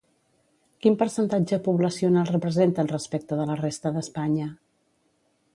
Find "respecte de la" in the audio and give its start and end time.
2.95-3.59